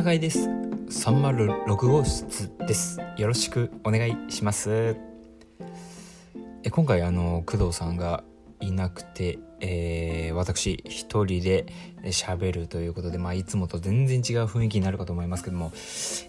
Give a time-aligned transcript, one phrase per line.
[0.00, 0.48] 長井です。
[0.48, 2.98] 306号室です。
[3.18, 4.96] よろしくお願いします。
[6.62, 8.24] え今回あの工藤さんが
[8.60, 11.66] いなくて、えー、私一人で
[12.04, 15.70] 喋るということで、まあ、いつもと全然違う雰囲気になるかと思いますけども。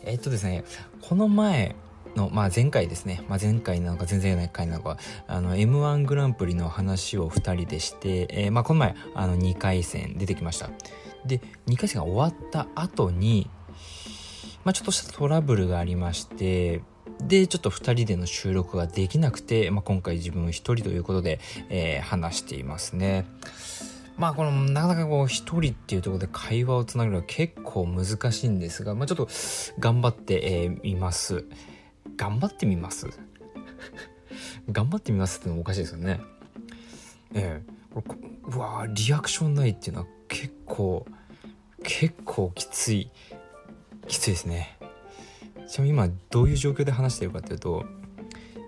[0.04, 0.66] えっとですね
[1.00, 1.78] この前
[2.18, 4.98] の、まあ、前回ですね、まあ、前回なのか全然ない回なのか。
[5.28, 10.70] あの m 1グランプリの話を2人でして、えーまあ、この前あの2回戦出てきました。
[11.26, 13.50] で2回戦が終わった後に、
[14.64, 16.82] まあ、ちょっとしたトラブルがありまして
[17.22, 21.40] でちょっと2人での収録ができなくて、まあ、今回自分1人ということで、
[21.70, 23.26] えー、話していますね。
[24.18, 29.30] まあこのなかなかこう一人っていうところで会話をつなげるのは結構難しいんですが、まあ、ちょっと
[29.80, 31.46] 頑張ってみ、ます。
[32.18, 33.08] 頑張ってみます？
[34.72, 36.20] 頑張ってみますってのもおかしいですよね。
[37.34, 41.06] ええー、これうわリアクションないっていうのは結構
[41.84, 43.10] 結構きつい。
[44.12, 44.78] きついですね。
[45.70, 47.86] ちなみに今どういう状況で話してるかというと、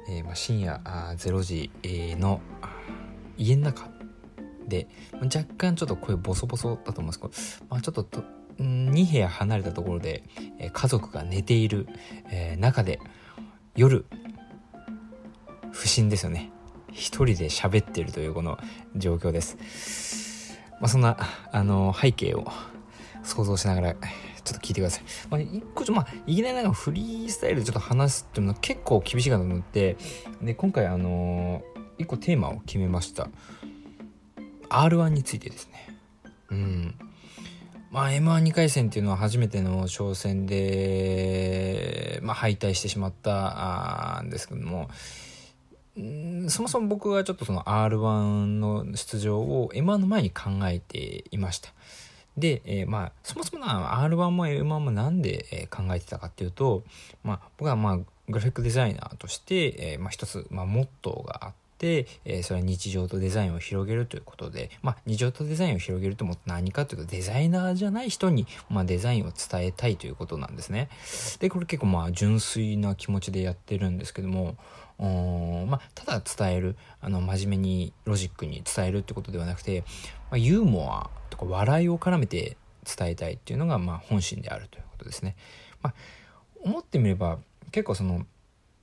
[0.09, 1.69] えー、まあ深夜あ0時、
[2.17, 2.39] の
[3.37, 3.89] 家の中
[4.69, 4.87] で
[5.21, 8.23] 若干ちょっと声ボソボソだと思うんですけど、まあ、ちょっとと
[8.57, 10.23] 2部屋離れたところで、
[10.59, 11.87] えー、家族が寝ている、
[12.29, 13.01] えー、中で
[13.75, 14.05] 夜
[15.73, 16.51] 不審ですよね。
[16.93, 18.57] 一人で喋ってるというこの
[18.95, 20.57] 状況です。
[20.79, 21.17] まあ、そんな、
[21.51, 22.45] あの背景を
[23.23, 23.95] 想像しながら、
[24.43, 25.03] ちょっと聞いてください。
[25.29, 29.97] まあ、一個ちょ、まあ、いきなりなんかフリースタイルでちょっと話すっていうのは結構厳しいかなと思って、
[30.41, 33.29] で、今回あのー、一個テーマを決めました。
[34.69, 35.89] R1 についてですね。
[36.49, 36.95] うん。
[37.91, 44.89] まあ、M12 回戦っていうのは初めての挑戦で、まあ、敗退してしまったんですけども、
[46.49, 51.69] そもそも僕はちょっとその R1 の出場を M1 の前に考えていました。
[52.37, 56.83] で、えー、まあ、そもそもな R1 も M1 もなんで、え考えてたかっていうと、
[57.23, 57.97] まあ、僕はまあ、
[58.29, 70.89] グラフィックデザイナーとして、えー、まあ一つ、まあ、モットーがあって、えー、それは日常とデザインを広げるということで、まあ、日常とデザインを広げるとも何かというとデザイナーじゃない人に、まあ、デザインを伝えたいということなんですね。
[71.39, 74.55] で、これ結構まあ純粋な気持ちでやってるんですけども、
[75.67, 79.81] まあ、ただ伝えるあの真面目にロジックに伝えるってことではなくて、
[80.31, 85.35] まあ、ユーモアとか笑いを絡めて伝えたいっていうのがまあ本心であるということですね。
[85.81, 85.93] まあ、
[86.61, 87.39] 思ってみれば
[87.71, 88.25] 結構その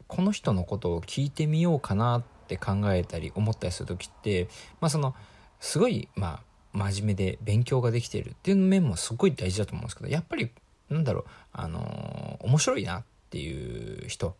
[0.09, 4.49] この人のことを聞いてみようかなって考えたり思ったりする時って、
[4.81, 5.15] まあ、その
[5.60, 10.50] すごいまあ真面目で勉強ができているっていう面もすごい大事だと思うんですけどやっぱり
[10.89, 14.37] なんだろうあのー、面白いなっていう人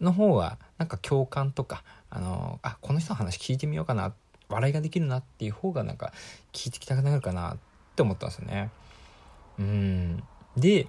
[0.00, 6.12] の方がなんか共感とかあのあこの人の話聞いてみようかなって笑いができるなっていう方がなんか
[6.52, 7.56] 聞いてきたくなるかなっ
[7.96, 8.70] て思ったんですよね。
[9.58, 10.22] うん
[10.56, 10.88] で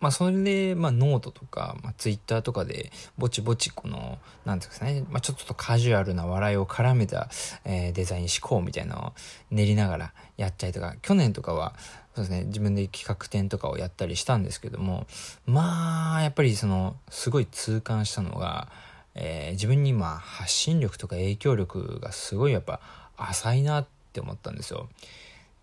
[0.00, 7.30] まあそれで、まあ、ノートとか、まあ、ツイッターとかでぼちぼちこの何ていうんですかね、まあ、ちょっとカジュアルな笑いを絡めた、
[7.64, 9.12] えー、デザイン思考みたいなのを
[9.50, 11.74] 練りながらやったりとか去年とかは
[12.14, 15.06] そうですね、自分で企画展とかをやったりしたんですけども、
[15.46, 18.68] まあ、やっぱりその、すごい痛感したのが、
[19.14, 22.80] えー、自分にまあ発信力とか影響力がすごいやっぱ
[23.16, 24.88] 浅いなって思ったんですよ。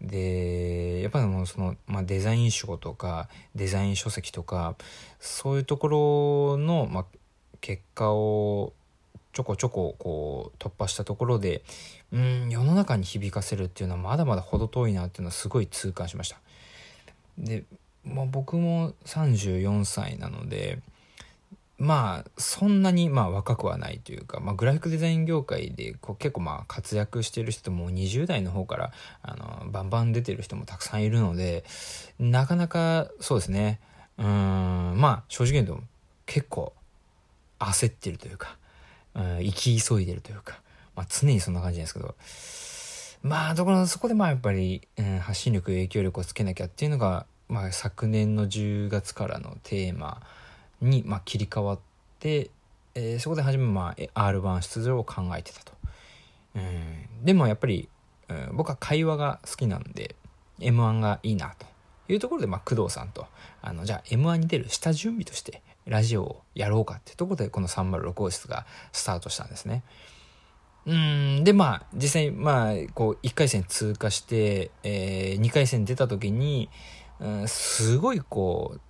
[0.01, 4.75] で、やっぱりもうその、まあ、デザイン書とか、デザイン書籍とか、
[5.19, 7.05] そういうところの、まあ、
[7.59, 8.73] 結果を
[9.33, 11.63] ちょこちょここう突破したところで
[12.11, 16.37] うん世の中に響かせるっていうのはまだまだ程遠いなっていうのはすごい痛感しました
[17.37, 17.63] で、
[18.03, 20.79] まあ、僕も34歳なので
[21.81, 28.91] まあそんなにまあ若くはないというか、まあ、グラフィックデザイン業界でこう結構まあ活躍してる人も20代の方から
[29.23, 31.63] あのバンバン出てる人もたくさんいるので
[32.19, 33.79] なかなかそうですね。
[34.17, 34.25] うん
[34.97, 35.79] まあ正直言うと
[36.25, 36.73] 結構
[37.59, 38.57] 焦ってるというか
[39.13, 40.61] うん、生き急いでるというか、
[40.95, 42.15] まあ、常にそんな感じなんですけど、
[43.23, 50.21] まあ、ところそこでまあやっぱり、うん、発信力、影響力をつけなきゃっていうのが、まあ、昨年の10月からのテーマ
[50.81, 51.79] に、まあ、切り替わっ
[52.19, 52.49] て、
[52.95, 55.73] えー、そこで初め、まあ、R1 出場を考えてたと。
[56.55, 57.87] うん、でもやっぱり、
[58.27, 60.15] うん、僕は会話が好きなんで、
[60.59, 61.65] M1 がいいなと
[62.11, 63.25] いうところで、まあ、工藤さんと、
[63.61, 69.83] あの、じゃあ M1 に出る下準備として、ラジオをやろうかっていうところで、この306号室がスタートしたんですね。
[70.85, 76.69] うん、で、まあ、実際、まあ、こう、1回戦通過して、えー、2回戦出た時に、
[77.19, 78.81] うん、すごいこう、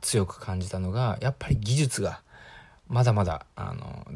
[0.00, 2.20] 強く感じたのが、やっぱり技術が、
[2.88, 4.06] まだまだ、あの、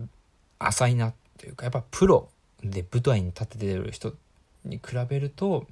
[0.58, 2.28] 浅いなっていうか、やっぱプロ
[2.62, 4.14] で舞台に立ててる人
[4.64, 5.66] に比べると、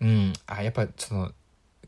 [0.00, 1.32] うん、あ、やっぱその、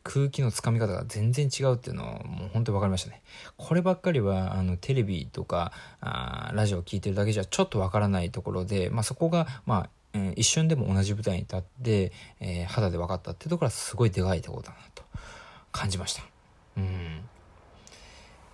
[0.03, 3.23] 空気のつかみ方が全然違うっていうのはもう本当に分かりましたね。
[3.57, 15.03] こればっかりはあのテレビとかあラジオを聴いてるだけじゃちょっと分からないところで、まあ、そこが、まあ、一瞬でも同じ舞台に立って、えー、肌で分かったっていうところはすごいでかいところだなと
[15.73, 16.30] 感じました。
[16.81, 17.21] うん。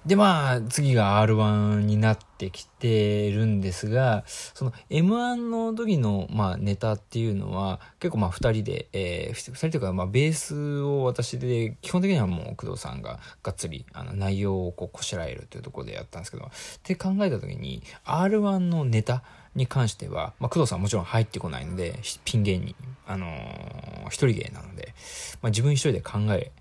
[0.07, 16.49] で、まあ、次が R1 になってきてるんですが、その M1 の時の、まあ、ネタっていうのは、結構まあ、二人で、えー、二人というか、まあ、ベースを私で、基本的にはもう、工藤さんががっつり、あの、内容をこう、こしらえるというところでやったんですけど、っ
[16.85, 19.25] て考えた時に、R1 のネタ
[19.57, 22.77] に関しては、まあ、工藤さんはもちろん入ってこないので、ピン芸人、
[23.09, 24.95] あのー、一人芸なので、
[25.43, 26.53] まあ、自分一人で考え、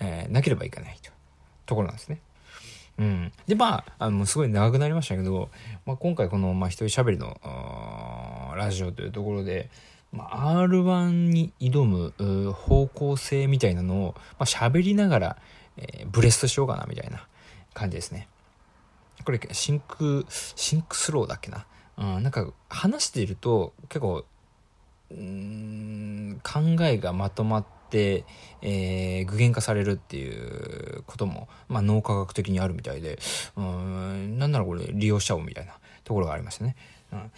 [0.00, 1.10] えー、なければいけないと。
[1.66, 2.20] ところなんですね。
[2.98, 3.32] うん。
[3.46, 5.50] で、まあ、あの、すごい長くなりましたけど、
[5.84, 7.38] まあ、今回この、まあ、一人喋りの、
[8.56, 9.68] ラジオというところで、
[10.12, 15.36] まあ、R1 に挑む方向性みたいなのを、まあ、喋りながら、
[15.76, 17.26] えー、ブレストしようかな、みたいな
[17.74, 18.28] 感じですね。
[19.24, 21.66] これ、 think、think through だっけな。
[21.98, 24.24] うん、なんか、話していると、結構、
[25.10, 33.18] うん、考えがまとまって、、えー、具現化されるっていうことも、まあ、脳科学的にあるみたいで、
[33.56, 35.74] うん、なんならこれ利用しちゃおうみたいな
[36.04, 36.76] ところがありましたね。
[37.12, 37.30] うん、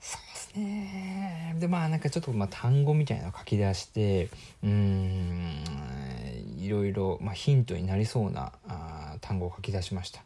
[0.00, 1.56] そうですね。
[1.58, 4.28] で、まあなんかちょっとまあ単語みたいなのを書き出して、
[4.62, 5.64] うん、
[6.58, 10.22] いろいろ、まあ、ヒントになりそうなあ単語を書き出しました。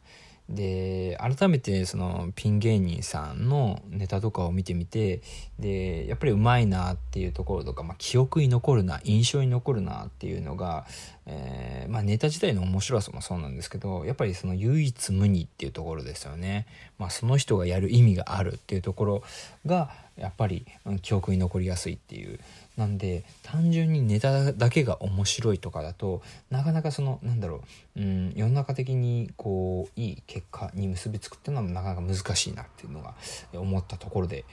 [0.50, 5.22] で改めてそのピン芸人さんのネタとかを見てみて
[5.60, 10.86] でやっぱりうまいなっていうところとか、まあ、記憶に残るな印象に残るなっていうのが、
[11.32, 16.66] えー、まあ、ネタ自体の面白さもそうなんですけどやっぱりその唯一無二っていうところですよね、
[16.98, 19.22] まあ、その人がやる意味があるっていうところ
[19.64, 20.66] がやっぱり
[21.02, 22.40] 記憶に残りやすいっていう
[22.76, 27.62] なんで単純にネタだけが面白いとかだとなかなかそのなんだろ
[27.96, 33.14] う、うん、世の中的にこういい結果に結びつくっていうのはなかなか難しいなっていうのが
[33.54, 34.44] 思ったところで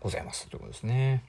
[0.00, 1.22] ございますということですね。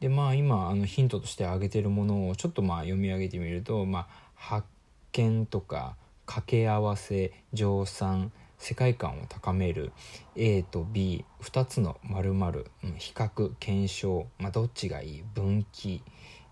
[0.00, 4.66] でまあ今あのヒントとして挙げてるものをちょっとまあ読み上げてみると、まあ、発
[5.12, 5.96] 見とか
[6.26, 9.92] 掛け合わせ乗算世界観を高める
[10.34, 12.66] A と B2 つの〇〇、
[12.96, 16.02] 比較検証、まあ、どっちがいい分岐、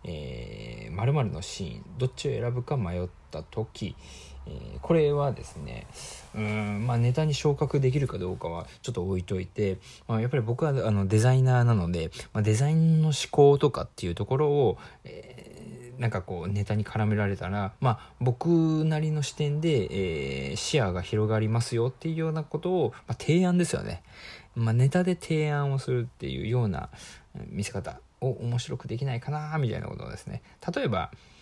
[0.05, 3.97] えー、〇〇のシーンどっちを選ぶか迷った時、
[4.47, 5.87] えー、これはですね
[6.35, 15.55] うんまあネタに昇格できるかどうかはちょっと置いといて、まあ、やっぱり僕はあのデザイナーなので、まあ、デザインの思考とかっていうところを、えー
[15.99, 24.03] なんかこうネタに絡められたらまあ僕なりの視点で、えー、視野が広がりますよっていうようなことを、まあ、提案ですよね、
[24.55, 26.89] まあ、ネタで提案をするっていうような
[27.47, 30.43] 見せ方を面白くできないかなみたいなことをですね。
[30.75, 31.11] 例えば「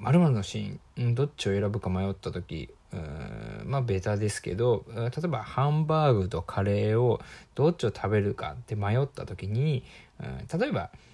[0.00, 7.20] まる、うん、のシーンどっちを選ぶか迷った時うんまあベタですけど例えばハンバーグとカレーを
[7.54, 9.84] どっちを食べるかって迷った時に、
[10.20, 10.90] うん、例えば「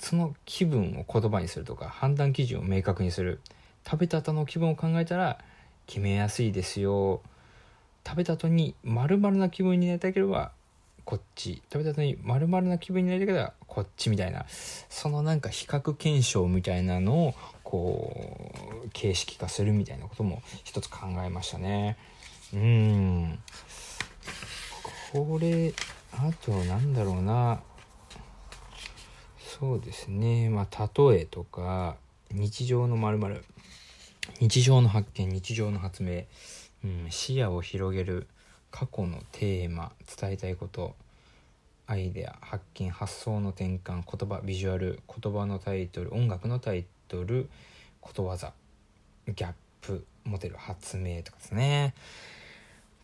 [0.00, 3.40] その気分を言葉にするとか判断基準を明確にする。
[3.86, 5.38] 食べた後の気分を考えたら
[5.86, 7.20] 決めやすいですよ。
[8.06, 10.52] 食べた後に丸々な気分になりたければ
[11.04, 11.62] こっち。
[11.72, 18.52] 食べた後に丸々な気分になりたければこっちみたいなそのなんか比較検証みたいなのをこ
[18.84, 21.96] う形式化するみたいなことも一つ考えましたね。
[22.52, 23.38] うん。
[25.12, 25.72] これ
[26.12, 27.62] あとなんだろうな。
[29.60, 30.48] そうですね。
[30.48, 31.96] まあ例えとか
[32.32, 33.44] 日常のまる
[34.40, 36.24] 日常の発見日常の発明、
[36.84, 38.26] うん、視野を広げる。
[38.70, 40.94] 過去のテーマ伝えたいこと
[41.86, 47.48] アイデア発見発想の転換言葉ビジュアル言葉のタイトル音楽のタイトル
[48.00, 48.52] ことわざ
[49.26, 51.94] ギャップモデル発明とかですね。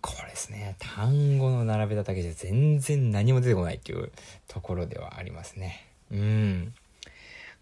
[0.01, 0.77] これですね。
[0.79, 4.13] 単語の並べただけじゃ全然何も出てこないっていう
[4.47, 5.85] ところではありますね。
[6.13, 6.75] うん。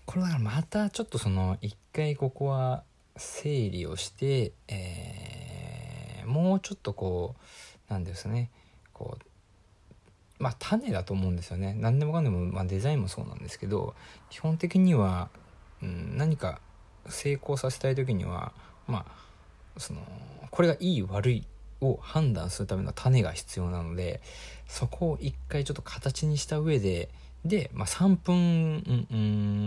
[0.05, 2.83] これだからまたちょっとその一回ここは
[3.17, 7.43] 整理をして、えー、もうちょっとこう
[7.89, 8.51] なんですね。
[8.93, 11.75] こうまあ種だと思うんですよね。
[11.79, 13.95] 何でもかんでも、まあ、デザインもそうなんですけど
[14.31, 15.31] 基本的には、
[15.83, 16.61] うん、何か
[17.09, 18.53] 成功させたい時には
[18.87, 20.01] まあその
[20.51, 21.47] これがいい悪い
[21.81, 24.21] を判断するための種が必要なので
[24.67, 27.09] そこを一回ちょっと形にした上で
[27.45, 29.17] で、まあ、3分、うん、う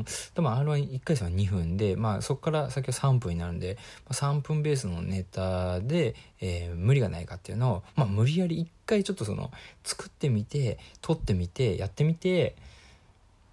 [0.01, 9.51] ん、でも R11 回戦は2分で、まあ、そこから先は3分になるんで、まあ、3分ベースのネタで、えー、無理がないかっていうのを、まあ、無理やり1回ちょっとその、
[9.83, 12.55] 作ってみて、撮ってみて、やってみて、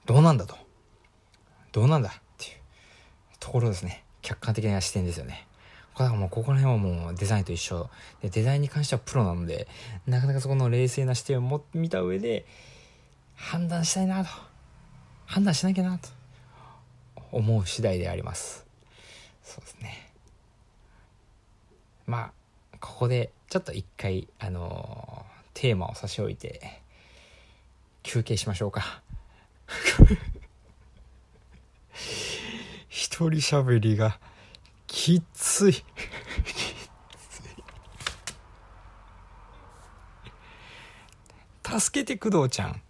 [0.07, 0.57] どうなんだと。
[1.73, 2.57] どうなんだっていう
[3.41, 4.05] ところですね。
[4.23, 5.47] 客観的な視点ですよね。
[5.99, 7.89] だからもうここら辺はもうデザインと一緒。
[8.21, 9.69] でデザインに関してはプロなので
[10.07, 12.47] なかなかそこの冷静な視点をも見た上で
[13.35, 14.31] 判断したいなと。
[15.27, 16.09] 判断しなきゃなと。
[17.33, 18.65] 思う次第であります。
[19.43, 20.11] そうですね。
[22.07, 22.33] ま
[22.73, 26.83] あここでちょっと一回あのー、テーマを差し置いて
[28.03, 29.03] 休憩しましょうか。
[32.89, 34.21] 一人喋りが
[34.87, 35.85] きつい。
[41.65, 42.81] 助けて工藤ちゃん。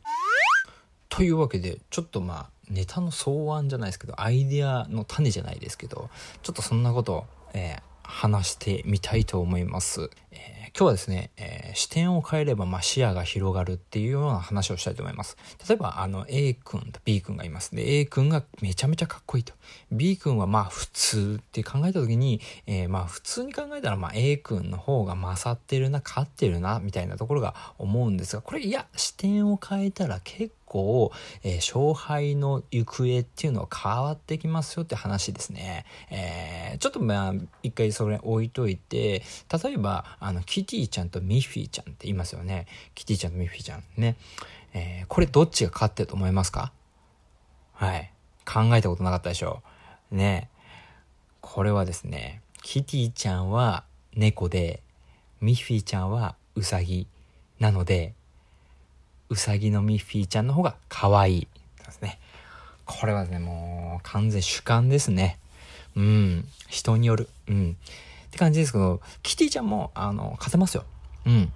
[1.15, 6.11] というわけでちょっとまあネタの草案じゃないですけどアイデアの種じゃないですけど
[6.43, 15.37] ちょっとそんなことを、えー、話してみたいと思います、えー今日はですね、えー、視点を変えればま視野が広がるっていうような話をしたいと思います。
[15.69, 17.77] 例えば、あの、A 君と B 君がいます。
[17.77, 19.55] で、A 君がめちゃめちゃかっこいいと。
[19.93, 30.64] B 君はまあ普通って考えた時に、えー、まあ普通に考えたらまあ A 君の方が勝ってるな、勝ってるな、みたいなところが思うんですが、これいや、視点を変えたら結構、
[31.45, 35.85] えー、勝敗の行方っていうのは変わってきますよって話ですね。
[36.11, 39.23] えー、ちょっとまあ、一回それ置いといて、
[39.63, 42.67] 例えば、あの、キティちゃんとミッフィーちゃんって言いますよね。
[42.95, 44.17] キティちゃんとミッフィーちゃんね。
[44.73, 46.73] えー、これどっちが勝ってると思いますか？
[47.73, 48.11] はい。
[48.45, 49.63] 考えたことなかったでしょ
[50.11, 50.17] う。
[50.17, 50.49] ね。
[51.41, 53.85] これはですね、キティちゃんは
[54.17, 54.83] 猫で、
[55.41, 57.07] ミッフィーちゃんはウサギ
[57.61, 58.15] なので、
[59.31, 61.49] うさぎのミッフィーちゃんの方が可愛い
[61.85, 62.19] ですね。
[62.85, 65.39] これはね、もう完全主観ですね。
[65.97, 66.49] うん。
[66.69, 67.29] 人による。
[67.49, 67.77] うん。
[68.27, 70.85] って感じですけど、キティちゃんも、あの、勝てますよ。
[71.25, 71.53] うん。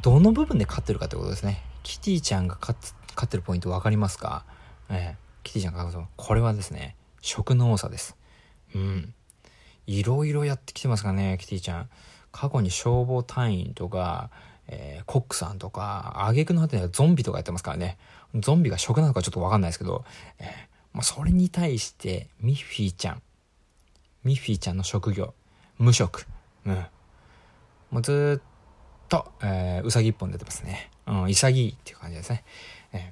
[0.00, 1.62] どの部分で勝ってるかってことですね。
[1.82, 4.44] キティちゃんが勝ってるポイント分かりますか？
[4.88, 8.16] ええキティちゃんが勝つこれはですね、食の多さです。
[8.74, 9.14] うん。
[9.86, 11.90] いろいろやってきてますからね、キティちゃん。
[12.30, 14.30] 過去に消防隊員とか、
[14.68, 17.98] えー、コックさんとか、挙句の果てにはゾンビとかやってますからね。
[18.36, 20.04] ゾンビが食なのかちょっとわかんないですけど、
[20.38, 20.46] えー、
[20.92, 23.22] まあ、それに対して、ミッフィーちゃん。
[24.24, 25.34] ミッフィーちゃんの職業。
[25.78, 26.26] 無職。
[26.64, 26.86] うん。
[27.90, 30.90] もうずっと、えー、うさぎ一本出てますね。
[31.06, 32.44] うん、潔いっていう感じですね。
[32.92, 33.02] えー、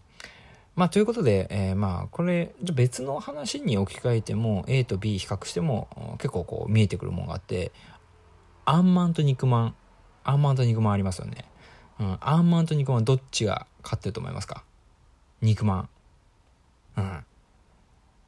[0.77, 7.73] まあ、ということで、えー、まあ、これ、別の話に置き換えても、A と B 比較しても、結構こう、見えてくるものがあって、
[8.65, 9.75] アンマンと肉まん。
[10.25, 11.45] アンマンと肉まんありますよね。
[11.99, 14.65] うん、アンマンと肉まんどっちが勝ってると思いますか？
[15.41, 15.89] 肉まん。
[16.97, 17.25] うん。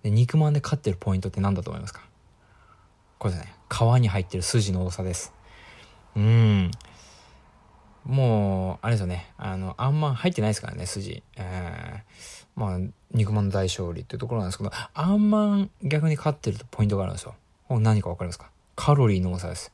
[0.02, 2.02] で、肉まんで勝ってるポイントって何だと思いますか？
[3.18, 3.54] これですね。
[3.70, 5.32] 皮に入ってる筋の多さです。
[6.16, 6.70] うん。
[8.04, 9.32] もう、あれですよね。
[9.38, 11.22] あの、あんま入ってないですからね、筋。
[11.36, 12.78] えー、まあ、
[13.12, 17.36] 肉まんの大勝利っていうところなんですけど、あんまん逆に勝ってるポイントがあるんですよ。
[17.70, 18.50] 何かわかりますか？
[18.74, 19.72] カロリーの多さです。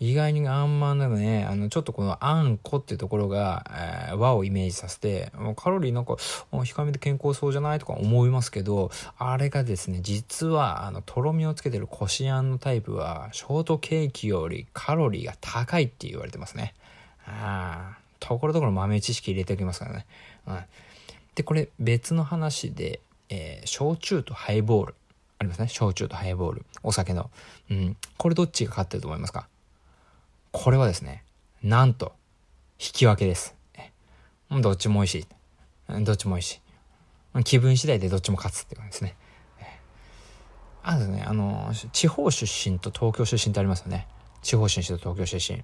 [0.00, 3.66] 意外にあんまなんかね、あの、ちょっとこのあんこっていうところが、
[4.08, 6.14] えー、和をイメージさせて、カロリーなんか、
[6.52, 16.74] 控えめで健康そうじゃないとか思いますけど、あれがですね、実は、あの、とろみをつけてるこしあんのタイプは、ショートケーキよりカロリーが高いって言われてますね。
[17.26, 20.06] ああ、ところどころ豆知識入れておきますからね。
[20.46, 20.58] うん。
[21.34, 24.94] で、これ別の話で、えー、焼酎とハイボール。
[25.38, 25.68] ありますね。
[25.68, 26.64] 焼酎とハイボール。
[26.82, 27.30] お酒の。
[27.70, 27.96] うん。
[28.16, 29.46] これどっちが勝ってると思いますか？
[30.52, 31.24] これはですね、
[31.62, 32.12] なんと、
[32.78, 33.54] 引き分けです。
[34.50, 35.14] どっちも美味し
[35.88, 36.02] い。
[36.04, 36.60] どっちも美味し
[37.38, 37.44] い。
[37.44, 39.16] 気分次第でどっちも勝つって感じですね。
[40.82, 44.08] あとね、あの、地方出身と東京出身ってありますよね。
[44.42, 45.62] 地方出身と東京出身。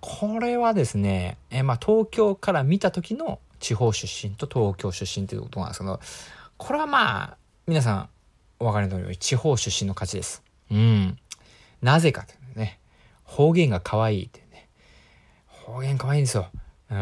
[0.00, 6.00] これはですね、えまあ、東京から見た時の地方出身と東京出身っていうことなんですけど、
[6.56, 7.36] これはまあ、
[7.66, 8.08] 皆さん
[8.58, 10.42] お分かりの通り、地方出身の勝ちです。
[10.70, 11.18] うん。
[11.82, 12.34] なぜかと。
[13.24, 14.68] 方言が可愛いってね。
[15.46, 16.48] 方言可愛いんですよ。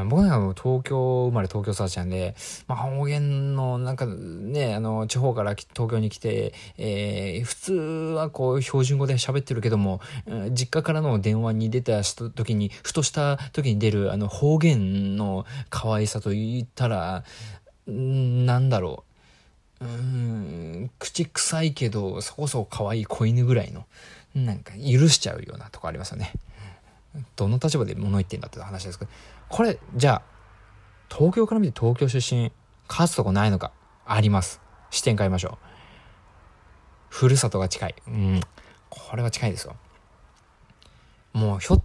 [0.09, 2.35] 僕なんか東京生まれ東京育ちなんで、
[2.67, 10.01] まあ、方言のなんかね、あの、地方から東京に来て、えー、普通はこう標準語で喋ってるけども、
[10.51, 17.25] 実家からの電話に出た時に、ふとした時に出るあの方言の可愛さと言ったら、
[17.87, 19.85] なんだろう。
[19.85, 23.87] うん、口臭いけど、そこそこ可愛い子犬ぐらいの。
[24.35, 26.33] なんか許しちゃうようなとこありますよね。
[27.37, 29.11] どの立場で物言ってんだって話ですけど、
[29.49, 30.23] これ、じゃあ、
[31.15, 32.53] 東京から見て東京出身、
[32.89, 33.73] 勝つとこないのか
[34.07, 34.61] あります。
[34.91, 35.67] 視点変えましょう。
[37.11, 37.95] ふるさとが近い。
[38.09, 38.41] うん。
[38.89, 39.77] これは近いですよ。
[41.35, 41.83] もう、ひょっ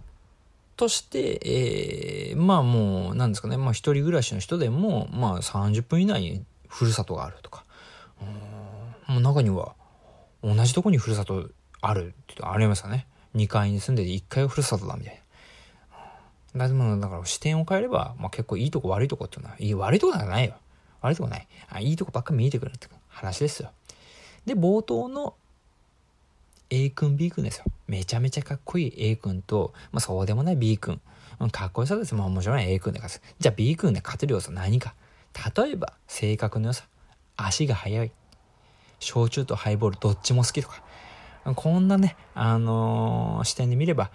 [0.76, 7.64] として、えー、まあもう、なんですかね、まあ一人暮らしの人でも、まあ30分以内にふるさとがあるとか。
[8.22, 8.58] うん
[9.08, 9.74] もう中には
[10.44, 11.48] 同じとこにふるさと
[11.80, 15.14] あるって言うとありますかね2階に住んでて1階はふるさとだみたい
[16.54, 16.66] な。
[16.66, 20.54] だだから視点を変えれば、まあ、結構いいとこ悪いとこっていうのはいい悪いとこなんかないよ。
[21.02, 21.80] 悪いとこないあ。
[21.80, 23.70] いいとこばっか見えてくるって話ですよ。
[24.46, 25.34] で、冒頭の
[26.70, 27.64] A 君 B 君ですよ。
[27.86, 31.00] めちゃめちゃかっこいい A 君と、まあ、そうでもない B 君。
[31.52, 32.14] かっこよさです。
[32.14, 33.22] まあもちろん A 君で勝つ。
[33.38, 34.94] じゃあ B 君で勝てる要素何か。
[35.56, 36.84] 例えば、性格の良さ。
[37.36, 38.10] 足が速い。
[38.98, 40.82] 焼酎とハイボールどっちも好きとか。
[41.54, 44.10] こんなね、あのー、視点で見れば、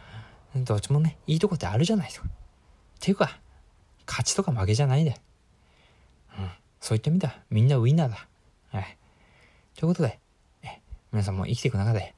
[0.56, 2.28] どっちもね、いいとこってあるじゃないですか。
[2.28, 2.32] っ
[3.00, 3.40] ていうか、
[4.08, 5.18] 勝ちとか負けじゃないんだよ。
[6.40, 6.50] うん。
[6.80, 8.28] そういった意味では、みんなウィンナーだ。
[8.72, 8.98] はい。
[9.76, 10.20] ということで、
[10.62, 10.80] え
[11.12, 12.14] 皆さんも生きていく中で、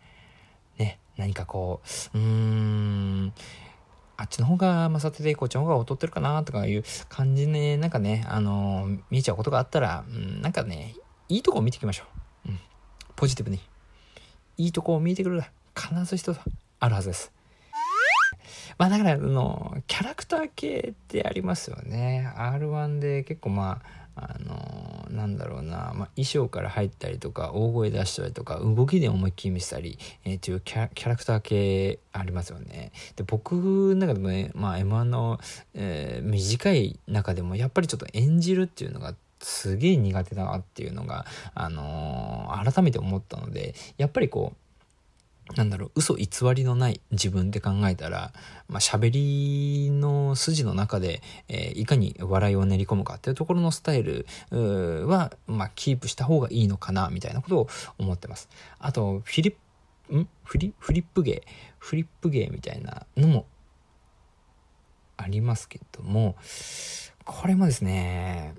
[0.78, 1.82] ね、何かこ
[2.14, 3.34] う、うーん、
[4.18, 10.96] あっちの方が勝ってて、こっちの方が劣ってるかなとかいう感じで、ねなんかね、あのー、見えちゃうことがあったら、うん、なんかね、
[11.30, 12.04] いいとこを見ていきましょ
[12.46, 12.50] う。
[12.50, 12.60] うん。
[13.16, 13.60] ポジティブに。
[14.58, 15.42] いいとこを見えてくる
[15.76, 16.40] 必ず一つ
[16.80, 17.32] あるはずです。
[18.78, 22.30] まあだから、あの、キャラクター系ってありますよね。
[22.36, 35.40] R1 で結構まあ、あのなんだろうな、まあ、衣装から入ったりとか大声出したりとか動きで思いっきり見せたり、えー、っていうキャラクター系ありますよねで僕の中でもね、まあ、m 1の、
[35.74, 44.58] えー、短い中でもやっぱりちょっと演じるっていうのがすげえ苦手だなっていうのが、あのー、改めて思ったのでやっぱりこう
[45.54, 48.34] なんだろう、嘘偽りのない自分で考えたら、
[48.68, 57.68] まあ、喋りの筋の中で、えー、いかに笑いを練り込むかっていうところのスタイルは、まあ、キープした方がいいのかな、みたいなことを
[58.00, 58.50] 思ってます。
[58.80, 59.56] あと、フィリッ
[60.10, 60.28] プ、ん？
[60.44, 61.44] フリフリップ芸？
[61.78, 63.46] フリップ芸みたいなのも
[65.16, 66.36] ありますけども、
[67.24, 68.56] これもですね、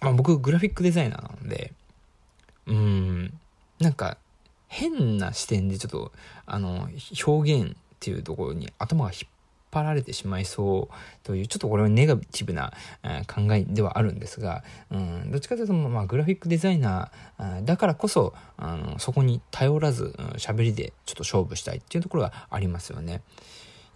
[0.00, 1.72] まあ、僕グラフィックデザイナーなので、
[2.66, 3.32] うん、
[3.80, 4.18] なんか
[4.68, 6.12] 変な視点でちょっと、
[6.46, 6.88] あの、
[7.26, 9.28] 表現っていうところに頭が引っ
[9.70, 12.72] 張られてしまいそうという、ちょっとこれはネガティブな、
[13.26, 23.22] 考えではあるんですが、うん、どっちかというと、まあ、グラフィックデザイナーだからこそ、あのそこに頼らず、喋、うん、りでちょっと勝負したいっていうところがありますよね。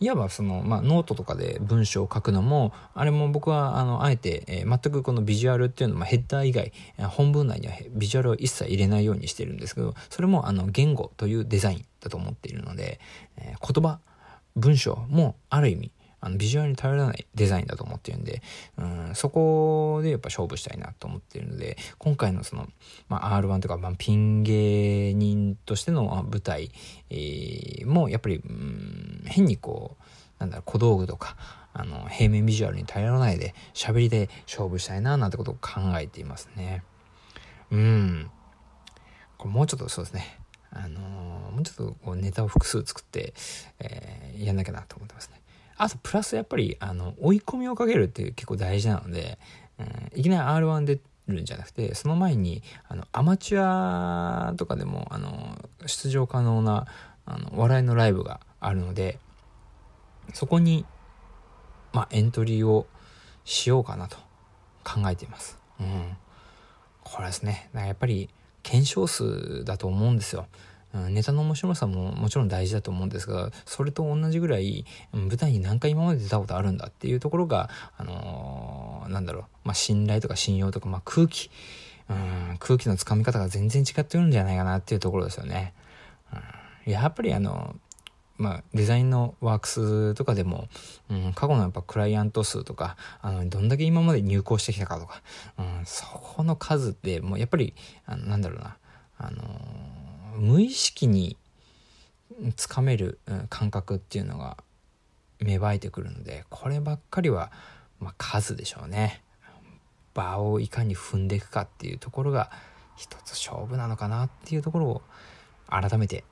[0.02, 12.98] いわばその、まあ、ノートとかで文章を書くのも、あれも僕は、あの、あえて、えー、全くこのビジュアルっていうのも、ヘッダー以外、本文内にはビジュアルを一切入れないようにしてるんですけど、それも、あの、言語というデザインだと思っているので、
[13.36, 14.00] えー、言葉、
[14.56, 15.92] 文章も、ある意味、
[16.24, 18.42] あのビジュアルに頼らないデザインだと思ってるんで、
[18.78, 22.68] うん、そこでやっぱ勝負したいなと思ってるので、今回のその、
[23.08, 26.70] まあ、R1 とか、まあ、ピン芸人としての舞台、
[27.10, 30.04] えー、もやっぱり、うん、変にこう、
[30.38, 31.36] なんだろう、小道具とか、
[31.74, 36.84] あの、平面ビジュアルに頼らないで、喋りで勝負したいな、なんてことを考えていますね。
[37.72, 38.30] うん。
[39.38, 40.38] これもうちょっとそうですね。
[40.70, 43.34] あのー、もうちょっとこうネタを複数作って、
[43.80, 45.41] えー、やんなきゃなと思ってますね。
[45.82, 49.36] あと、プラスやっぱり、あの、追い込みをかけるって結構大事なので、
[49.80, 56.86] うん、いきなり R1 出るんじゃなくて、その前に、あの、アマチュアとかでも、あの、出場可能な、
[57.26, 59.18] あの、笑いのライブがあるので、
[60.32, 60.86] そこに、
[61.92, 62.86] まあ、エントリーを
[63.44, 64.18] しようかなと
[64.84, 65.58] 考えています。
[65.80, 66.16] うん。
[67.02, 67.70] これですね。
[67.74, 68.30] やっぱり、
[68.62, 70.46] 検証数だと思うんですよ。
[70.94, 81.50] ネタの面白さももちろん大事だと思うんですが、それと同じぐらい、舞台に何回今まで出たことあるんだっていうところが、あのー、なんだろう、まあ、信頼とか信用とか、まあ、空気、
[82.10, 85.72] うん、空気のつかみ方が全然違ってるんじゃないかなっていうところですよね。
[86.86, 87.74] うん、やっぱりあの、
[88.36, 90.68] まあ、デザインのワークスとかでも、
[91.08, 95.22] うん、過去のやっぱクライアント数とか、あの、どんだけ今まで入稿してきたかとか、
[95.58, 97.72] うん、そこの数って、もうやっぱり、
[98.04, 98.76] あのなんだろうな、
[99.16, 100.01] あのー
[100.36, 101.36] 無意識に
[102.56, 103.18] つかめる
[103.48, 104.56] 感覚っていうのが
[105.40, 107.52] 芽生えてくるのでこればっかりは、
[108.00, 109.22] まあ、数でしょうね。
[110.14, 112.50] 場をいかに踏んでいくかっていうところが
[112.96, 115.02] 一つ勝負なのかなっていうところを
[115.68, 116.24] 改めて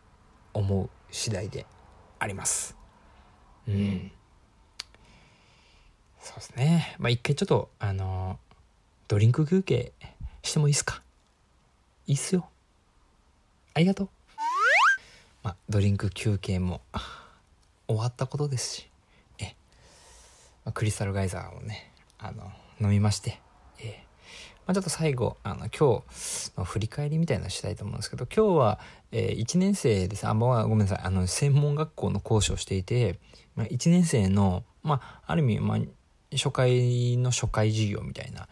[0.52, 1.66] 思う次第で
[2.18, 2.76] あります。
[3.66, 4.12] うん。
[6.20, 6.96] そうですね。
[6.98, 8.38] まあ一回ちょっとあの
[9.08, 9.92] ドリンク休憩
[10.42, 11.02] してもいいっすか？
[12.06, 12.48] いいっすよ。
[13.74, 14.08] ありがとう。
[15.42, 16.80] まあ、ドリンク休憩も
[17.88, 18.88] 終わったことですし、
[19.38, 19.54] え、
[20.64, 23.40] まあ、クリスタルガイザーをね、あの、飲みまして、
[23.82, 24.04] え
[24.66, 28.78] まあ、ちょっと最後、あの、今日の振り返りみたいなのしたいと思うんですけど、今日は、
[29.12, 30.26] えー、1年生です。
[30.26, 30.98] あ、まあ、ごめんなさい。
[31.02, 33.18] あの、専門学校の講師をしていて、
[33.56, 35.78] まあ、1年生の、まあ、ある意味、まあ、
[36.32, 38.48] 初回の初回授業みたいな、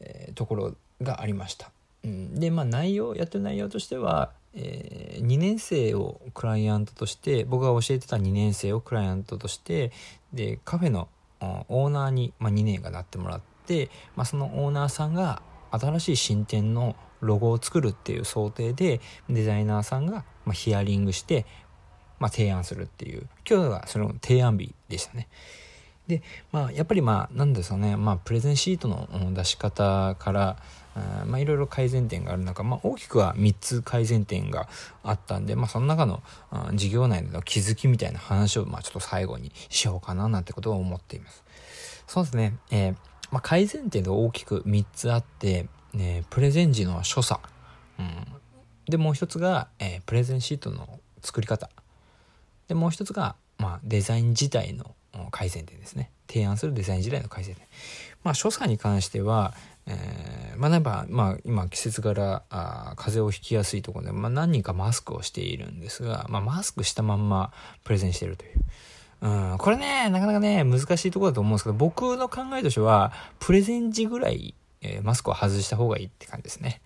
[0.00, 1.70] えー、ところがありました。
[2.04, 9.92] うん、でまあ内容やってる内容としては、えー、2年生をクライアントとして僕が教えてた2年生をクライアントとして
[10.32, 11.08] でカフェの
[11.68, 21.46] オーナーに、まあ、2年がなってもらって、まあ、そのオーナーさんが新しい新店のロゴを作るっていう想定でデザイナーさんが、まあ、ヒアリングして、
[22.18, 25.28] まあ、提案するっていう今日がその提案日でしたね。
[26.06, 30.56] でまあやっぱりまあなんですかねまあプレゼンシートの出し方から
[31.26, 34.68] まあいろいろ改善点がある中、まあ、大きくは3つ改善点が
[35.02, 36.22] あったんで、まあ、その中の
[36.74, 41.44] 事業内での気づきみたいな話を、まあ、ちょっと最後にしようかななんてことを思っています。
[42.06, 42.96] そうですね、えー
[43.30, 47.40] まあ、改善点が大きく3つあって、ね、プレゼン時の所作、
[47.98, 48.26] うん、
[48.86, 51.70] でもう一つが、えー、プレゼンシートの作り方。
[52.68, 54.94] でもう一つが、まあ、デザイン自体の
[55.30, 56.10] 改善点ですね。
[56.28, 57.66] 提案するデザイン自体の改善点。
[58.22, 59.54] まあ所作に関しては、
[59.86, 67.52] えー、まあなんか、まあ今季節柄あ風邪をひきやすいところで、まあ何人かマスクをしているんですが、まあマスクしたまんま
[67.84, 68.52] プレゼンしているという。
[69.22, 76.80] うん、これね、なかなかね、難しいところだと思うんですけど、僕の考えとしては、プレゼン時ぐらい、えー、マスクを外した方がいいって感じですね。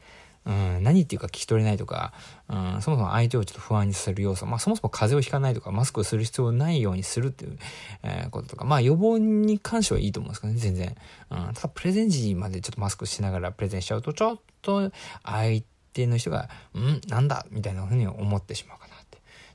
[0.47, 2.13] うん、何っていうか聞き取れないとか、
[2.49, 7.59] うん、そもそも相手をちょっと不安にさせる要素、まあそもそも風邪をひかないとか、マスクをする必要ないようにするっていう、
[8.05, 10.97] えー、こととか、まあ予防に関してはいいと思うんですけどね、全然。
[11.31, 14.91] うん、ただプレゼン時までちょっとマスクしながらプレゼンしちゃうと、ちょっと
[15.25, 19.07] 相手の人が、うん、なんだみたいなふうに思ってしまうかなって。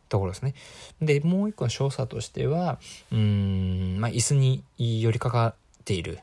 [0.10, 0.54] ところですね。
[1.01, 2.80] で、もう一個の少佐としては、
[3.13, 6.19] うん、まあ、椅子に寄りかかっている、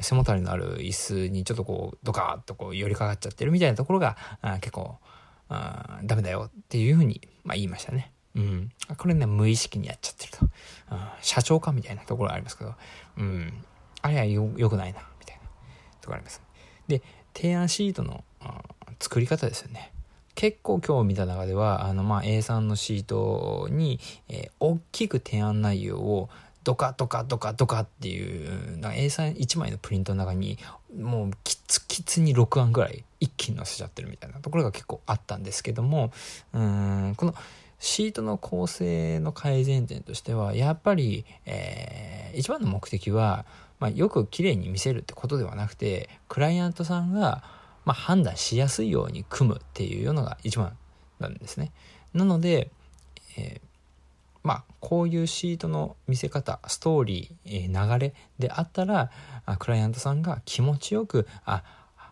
[0.00, 4.96] 背もたれのある椅子にちょっとこう、ドカーッとこう寄りかかっちゃってるみたいなところが、あ結構、
[5.48, 8.12] あダメだよっていうふうに、まあ、言いましたね。
[8.34, 8.70] うん。
[8.96, 10.44] これね、無意識にやっちゃってると。
[10.44, 10.50] うん
[11.20, 12.74] 社長かみたいなところありますけど、
[13.18, 13.64] うん。
[14.02, 15.42] あれはよ、良くないな、みたいな
[16.00, 16.42] ところあります。
[16.86, 17.02] で、
[17.34, 18.24] 提案シートの、
[19.00, 19.92] 作り方ですよね。
[20.34, 26.28] 結構今日見た中では、あの、まあ、A3 のシートに、えー、大きく提案内容を
[26.64, 30.58] ドカドカドカドカっていう、A31 枚のプリントの中に、
[30.98, 36.10] もうキツキツに6案ぐらい一気に載せちゃってるみたいなところが結構あったんですけども、
[36.52, 37.34] うん、この
[37.78, 43.44] シートの構成の改善点としては、やっぱり、えー、一番の目的は、
[43.78, 47.42] まあ、よく綺麗に見せるってことではなくて、クライアントさんが、
[47.84, 50.76] まあ、判断しやすいように組むっていうのが一番
[51.18, 51.72] なんですね。
[52.14, 52.70] なので、
[53.36, 53.60] えー、
[54.44, 59.10] まあ、こういうシートの見せ方、ストーリー、えー、流れであったら、
[59.58, 61.64] クライアントさんが気持ちよく、あ、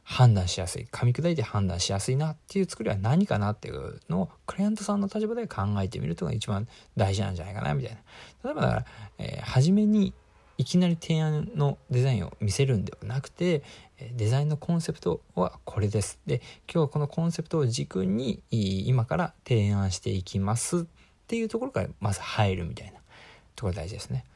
[0.02, 6.66] 判断しやすい、噛み砕いて判断しやすいなっていう作りは何かなっていうのを、クライアントさんの立場で考えてみるというのが一番
[6.96, 8.00] 大事なんじゃないかな、みたいな。
[8.44, 8.86] 例えばだから、
[9.18, 10.14] えー、初めに
[10.56, 13.62] いきなり提案のデザインを見せるんではなくて、
[14.16, 16.18] デザインのコンセプトはこれです。
[16.26, 16.40] で、
[16.72, 20.86] 今日はこのコンセプトを軸に今から提案していきます
[21.32, 22.92] っていうところからまず入るみたいな
[23.56, 24.26] ところが大事ですね。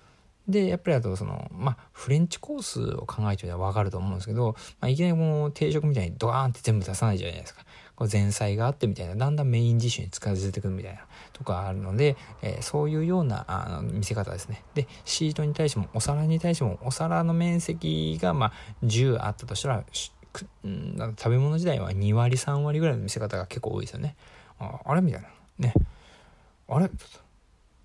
[0.48, 7.66] で、やっぱりあとその、まあ、フレンチコースを考えておいたらわかると思うんですけど、まあ、いきなりもう定食みたいにドワーンって全部出さないじゃないですか。
[7.96, 11.00] こう前菜があってみたいな、だんだんメインディッシュに近づいてくるみたいな
[11.34, 14.62] とかあるので、えー、そういうようなあの見せ方ですね。
[14.72, 24.16] で、シートに対しても、お皿に対しても、お皿の面積が、まあ、10あったとしたら、食べ物自体は2割3割ぐらいの見せ方が結構多いですよね。
[24.58, 25.28] ああれみたいな。
[25.58, 25.74] ね。
[26.68, 26.90] あれ？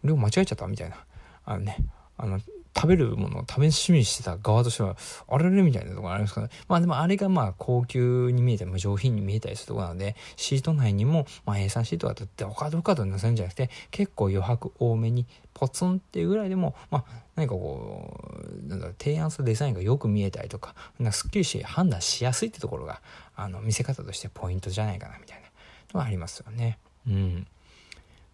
[0.04, 0.68] 量間違えちゃった？
[0.68, 0.98] みたいな。
[1.46, 1.78] あのね、
[2.18, 2.40] あの、
[2.74, 4.96] 食べるものを試しみしてた側としては、
[5.28, 5.62] あれれ？
[5.62, 18.18] みたいなところありますから、ね、まあでもあれがまあ高級に見えたり、上品に見えたりするところなので、シート内にも、まあ A3 シートがあって他どかと載せるんじゃなくて、結構余白多めにポツンっていうぐらいでも、まあ何かこ
[18.66, 23.02] う、なんだ、提案するデザインがよく見えたりとか、なんかすっきりして判断しやすいってところが、
[23.36, 25.48] あの、見せ方としてポイントじゃないかなみたいな
[25.94, 26.78] のがありますよね。
[27.08, 27.48] うん。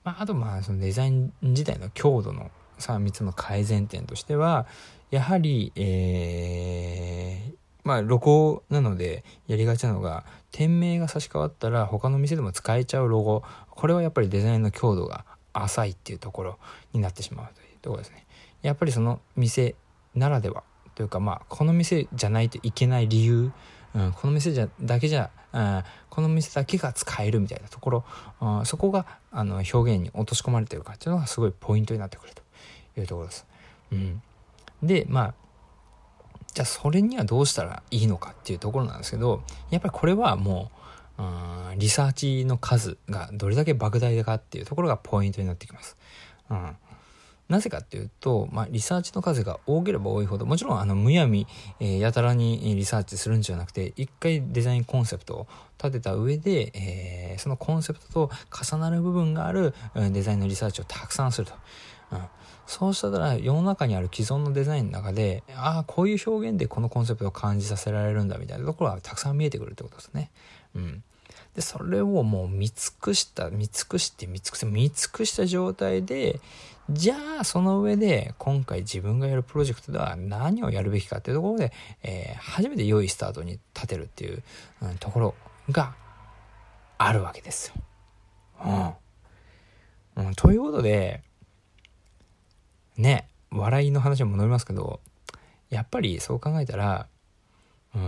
[0.08, 4.66] まあ、あとまあそのデザイン自体の強度の3つの改善点としては
[5.12, 13.44] やはり、えー、まあロゴなのでやりがちなのが店名が差し替わったら他の店でも使えちゃうロゴ。
[13.70, 16.58] これはやっぱりデザインの強度が浅いっていうところ
[16.94, 18.26] になってしまうというところですね。
[18.62, 19.76] やっぱりその店
[20.16, 20.64] ならでは
[20.96, 23.52] というかまあこの店じゃないといけない理由、
[23.94, 25.32] うん、この店じゃだけじゃ、
[26.10, 28.06] この店だけが使えるみたいなところ、
[28.42, 32.42] うん、そこがあの表現に落とし込まれてるかっていうのがすごいポイントになってくると
[33.00, 33.46] いうところです。
[33.92, 34.22] うん、
[34.84, 35.34] でまあ
[36.54, 40.72] じゃあそれにはどうしたらいいのかっていうところなんですけどやっぱりこれはも
[41.20, 45.98] ううんリサーチの数がどれだけ莫大かっていうところがポイントになってきます。
[46.50, 46.76] うん
[47.50, 51.48] なぜかっていうと、まあ、リサーチの数が多ければ多いほど、もちろんあのむやみ、
[51.80, 55.48] えー、やたらにリサーチするんじゃなくて、一回デザインコンセプトを
[55.82, 61.54] 立てた上で、えー、そのコンセプトと重なる部分がある、デザインのリサーチをたくさんすると。
[62.12, 62.22] うん、
[62.66, 70.32] そうしたら世の中にある既存のデザインの中で、ああ、こういう表現でこのコンセプトを感じさせられるんだみたいなところはたくさん見えてくるってことですね。
[70.76, 71.04] うん。
[71.56, 76.40] で、それをもう見尽くした、見尽くして見尽くして見尽くした状態で、
[76.90, 84.42] じゃあその上で今回自分がやるプロジェクトでは何をやるべきかっていうところで、えー、初めて良いスタートに立てるっていう、
[84.82, 85.36] うん、ところ
[85.70, 85.96] が
[86.98, 87.76] あるわけですよ。
[90.18, 90.28] うん。
[90.28, 91.22] うん、ということで、
[92.96, 95.02] ね、笑いの話も戻りますけど、
[95.70, 97.08] やっぱりそう考えたら、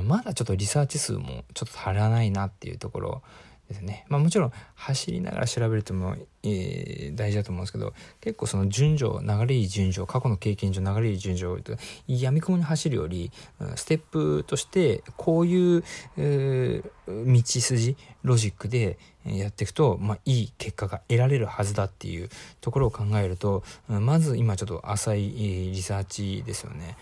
[0.04, 3.22] まだちょっとリサーチ数もちょっと足らないなっていうところ
[3.70, 4.04] ですね。
[4.10, 13.32] まあもちろん走りながら調べるとも、えー、大事だと思うんですけど、結構その順序、流れいい順序、過去の経験上流れいい順序と、闇雲に走るより、
[13.76, 15.84] ステップとしてこういう、
[16.18, 22.30] えー、道筋、ロジックでやっていくと、まあいい結果が得られるはずだっていう
[22.62, 26.98] ところを考えると、まず今ちょっと浅いリサーチですよね。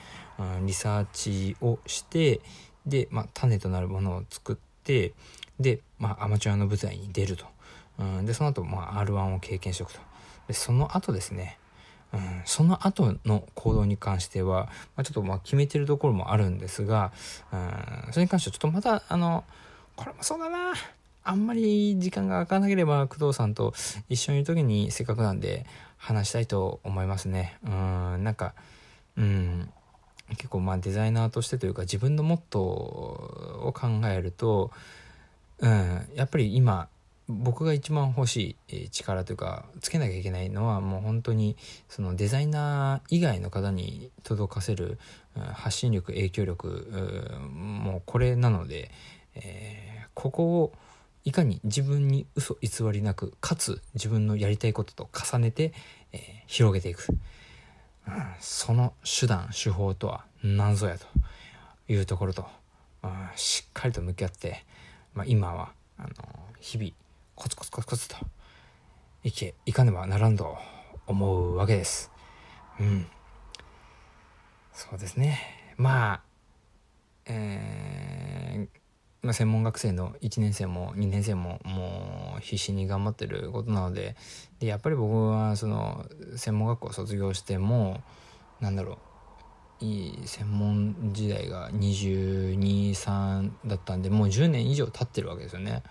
[0.65, 2.41] リサーチをして、
[2.87, 5.13] で、まあ、種となるものを作って、
[5.59, 7.45] で、まあ、アマチュアの舞台に出ると。
[7.99, 9.99] うん、で、その後、まあ、R1 を経験しておくと。
[10.47, 11.57] で、その後ですね、
[12.13, 17.11] うん、その後の行動に関しては、まあ、ちょっとまあ決めてるところもあるんですが、
[17.51, 19.43] うん、それに関してはちょっとまた、あの、
[19.95, 20.73] これもそうだな。
[21.23, 23.73] あんまり時間が空かなければ工藤さんと
[24.07, 25.65] 一緒にいる時にせっかくなんで
[25.97, 27.57] 話したいと思いますね。
[27.65, 28.53] うん、なんか、
[29.17, 29.69] うん、
[30.29, 34.71] 結構まあデザイナーとしてというか自分のモットーを考えると、
[35.59, 36.89] うん、やっぱり今
[37.29, 41.57] 僕が一番欲しい力というかつけなきゃいけないのはもう本当に
[41.89, 44.97] そのデザイナー以外の方に届かせる
[45.35, 46.87] 発信力影響力
[47.53, 48.91] もうこれなので、
[49.35, 50.73] えー、ここを
[51.25, 55.73] いかに自分に嘘偽りなくかつ自分のやりたいことと重ねて、
[56.13, 57.05] えー、広げていく。
[58.39, 61.05] その手段手法とは何ぞやと
[61.87, 62.45] いうところと、
[63.35, 64.65] しっかりと向き合って、
[65.13, 66.09] まあ、今はあの
[66.59, 66.91] 日々
[67.35, 68.15] コツコツコツコツと
[69.23, 70.57] 生きいかねばならんと
[71.05, 72.11] 思うわけです。
[72.79, 73.07] うん。
[74.73, 75.73] そうですね。
[75.77, 76.21] まあ、
[77.25, 78.76] えー、
[79.23, 84.15] まあ、専門学生の1年生も2年生ももう必死に頑張ってることなので
[84.59, 88.01] でやっぱり僕はその専門学校卒業しても
[88.61, 88.99] なんだろ
[89.81, 95.83] ういい専門時代が223だったんでもう10年以上経ってるわけですよね、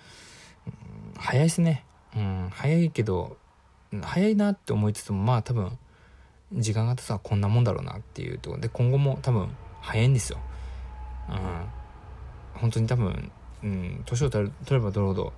[0.66, 1.84] うん、早いですね、
[2.16, 3.36] うん、早いけど
[4.02, 5.78] 早いなって思いつつもまあ多分
[6.52, 8.62] 時間が経つのはこんなもんだろうなっていうところ。
[8.62, 10.38] で今後も多分早いんですよ、
[11.28, 11.36] うん。
[12.56, 13.30] 本当に多分、
[13.62, 15.32] うん、年を取れば取るほど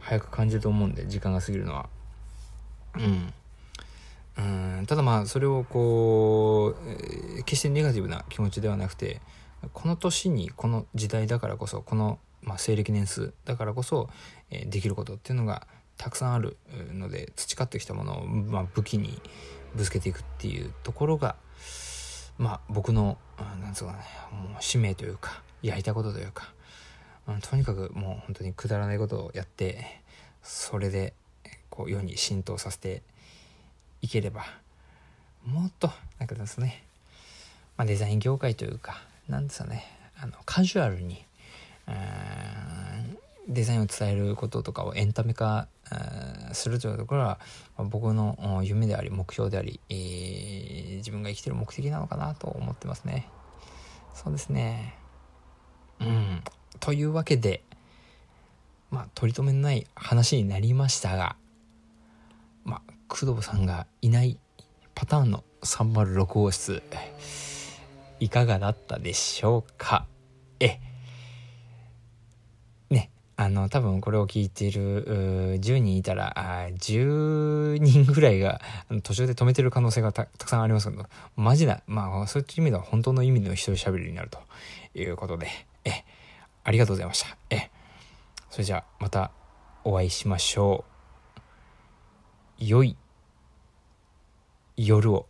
[0.00, 1.88] 早く感じると思うんで時間が過ぎるのは。
[2.96, 3.32] うん。
[4.36, 4.40] う
[4.82, 9.20] んただまあそれをこう、決してネガティブな気持ちではなくて
[9.72, 14.10] この年にこの時代だからこそこの、まあ、西暦年数だからこそ、
[14.50, 16.56] えー、できることっていうのがたくさんある
[16.92, 19.20] ので培ってきたものを、まあ、武器に
[19.76, 21.36] ぶつけていくっていうところが
[22.36, 23.16] まあ僕の
[23.62, 23.98] なんつうかね
[24.32, 26.52] もう使命というかやりたことというか
[27.40, 30.00] とにかくもう本当にくだらないことをやって
[30.42, 31.14] それで
[31.70, 33.02] こう世に浸透させて
[34.02, 34.44] いければ
[35.46, 36.84] もっとなんかですね、
[37.76, 39.86] まあ、デザイン業界というかなんですかね
[40.20, 41.24] あのカジュアルに
[43.48, 45.68] デザインを伝えることとかをエンタメ化
[46.52, 47.38] するというところは
[47.78, 53.28] 僕の夢であり目標であり、えー、自分が生きてる目的なのかなと思ってますね。
[54.14, 55.03] そうですね。
[56.84, 57.62] というわけで、
[58.90, 61.34] まあ、取り留めのない話になりましたが、
[62.62, 64.36] まあ、工藤さんがいない
[64.94, 66.82] パターンの306号室、
[68.20, 70.04] いかがだったでしょうか？
[70.60, 70.78] え、
[72.90, 78.60] ね、あの、多分これを聞いている10人いたら、10人ぐらいが
[79.02, 84.38] 途中で止めてる可能性がたくさんありますけど、マジな、まあ、そういう意味では本当の意味の一人喋りになると
[84.94, 85.48] いうことで、
[85.86, 86.04] え、
[86.64, 87.36] ありがとうございました。
[87.50, 87.70] え、
[88.50, 89.30] それじゃあまた
[89.84, 90.84] お会いしましょ
[92.58, 92.64] う。
[92.64, 92.96] 良い
[94.76, 95.26] 夜を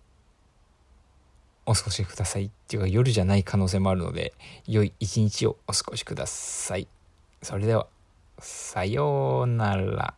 [1.66, 2.46] お過ごしください。
[2.46, 4.32] っていうか夜じゃない可能性もあるので、
[4.66, 6.86] 良い一日をお過ごしください。
[7.42, 7.88] それでは、
[8.38, 10.14] さようなら。